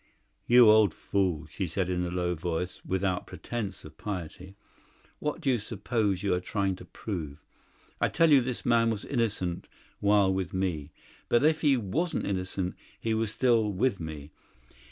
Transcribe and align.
"You 0.47 0.67
old 0.67 0.95
fool!" 0.95 1.45
she 1.45 1.67
said 1.67 1.87
in 1.87 2.03
a 2.03 2.09
low 2.09 2.33
voice 2.33 2.81
without 2.83 3.27
pretence 3.27 3.85
of 3.85 3.99
piety, 3.99 4.55
"what 5.19 5.41
do 5.41 5.51
you 5.51 5.59
suppose 5.59 6.23
you 6.23 6.33
are 6.33 6.39
trying 6.39 6.75
to 6.77 6.85
prove? 6.85 7.45
I 7.99 8.07
tell 8.09 8.31
you 8.31 8.41
this 8.41 8.65
man 8.65 8.89
was 8.89 9.05
innocent 9.05 9.67
while 9.99 10.33
with 10.33 10.55
me. 10.55 10.91
But 11.29 11.43
if 11.43 11.61
he 11.61 11.77
wasn't 11.77 12.25
innocent, 12.25 12.75
he 12.99 13.13
was 13.13 13.31
still 13.31 13.71
with 13.71 13.99
me. 13.99 14.31